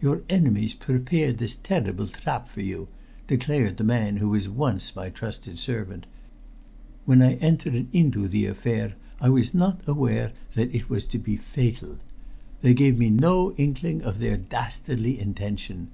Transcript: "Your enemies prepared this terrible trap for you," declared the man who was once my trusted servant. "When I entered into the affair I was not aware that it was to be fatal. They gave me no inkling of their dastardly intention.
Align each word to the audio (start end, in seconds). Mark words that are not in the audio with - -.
"Your 0.00 0.22
enemies 0.28 0.74
prepared 0.74 1.38
this 1.38 1.54
terrible 1.54 2.08
trap 2.08 2.48
for 2.48 2.60
you," 2.60 2.88
declared 3.28 3.76
the 3.76 3.84
man 3.84 4.16
who 4.16 4.30
was 4.30 4.48
once 4.48 4.96
my 4.96 5.10
trusted 5.10 5.60
servant. 5.60 6.06
"When 7.04 7.22
I 7.22 7.34
entered 7.34 7.86
into 7.92 8.26
the 8.26 8.46
affair 8.46 8.94
I 9.20 9.28
was 9.28 9.54
not 9.54 9.86
aware 9.86 10.32
that 10.56 10.74
it 10.74 10.90
was 10.90 11.04
to 11.04 11.18
be 11.20 11.36
fatal. 11.36 11.98
They 12.62 12.74
gave 12.74 12.98
me 12.98 13.10
no 13.10 13.52
inkling 13.52 14.02
of 14.02 14.18
their 14.18 14.36
dastardly 14.36 15.20
intention. 15.20 15.90